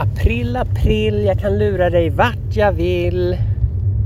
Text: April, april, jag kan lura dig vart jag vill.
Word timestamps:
April, 0.00 0.56
april, 0.56 1.24
jag 1.24 1.40
kan 1.40 1.58
lura 1.58 1.90
dig 1.90 2.10
vart 2.10 2.56
jag 2.56 2.72
vill. 2.72 3.36